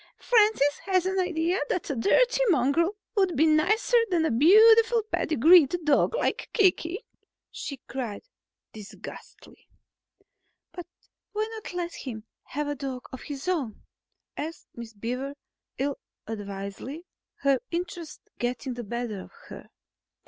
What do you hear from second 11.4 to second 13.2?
not try letting him have a dog